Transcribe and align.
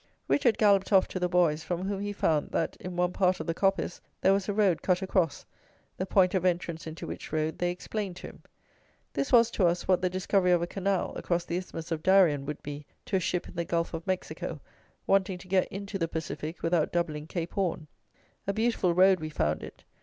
Richard 0.27 0.57
galloped 0.57 0.91
off 0.91 1.07
to 1.09 1.19
the 1.19 1.29
boys, 1.29 1.61
from 1.63 1.87
whom 1.87 2.01
he 2.01 2.11
found 2.11 2.49
that 2.53 2.75
in 2.77 2.95
one 2.95 3.13
part 3.13 3.39
of 3.39 3.45
the 3.45 3.53
coppice 3.53 4.01
there 4.21 4.33
was 4.33 4.49
a 4.49 4.53
road 4.53 4.81
cut 4.81 5.03
across, 5.03 5.45
the 5.97 6.07
point 6.07 6.33
of 6.33 6.43
entrance 6.43 6.87
into 6.87 7.05
which 7.05 7.31
road 7.31 7.59
they 7.59 7.69
explained 7.69 8.15
to 8.15 8.27
him. 8.29 8.41
This 9.13 9.31
was 9.31 9.51
to 9.51 9.67
us 9.67 9.87
what 9.87 10.01
the 10.01 10.09
discovery 10.09 10.53
of 10.53 10.61
a 10.63 10.65
canal 10.65 11.13
across 11.17 11.45
the 11.45 11.55
isthmus 11.55 11.91
of 11.91 12.01
Darien 12.01 12.47
would 12.47 12.63
be 12.63 12.87
to 13.05 13.17
a 13.17 13.19
ship 13.19 13.47
in 13.47 13.53
the 13.53 13.63
Gulf 13.63 13.93
of 13.93 14.07
Mexico 14.07 14.59
wanting 15.05 15.37
to 15.37 15.47
get 15.47 15.67
into 15.67 15.99
the 15.99 16.07
Pacific 16.07 16.63
without 16.63 16.91
doubling 16.91 17.27
Cape 17.27 17.53
Horne. 17.53 17.85
A 18.47 18.53
beautiful 18.53 18.95
road 18.95 19.19
we 19.19 19.29
found 19.29 19.61
it. 19.61 19.83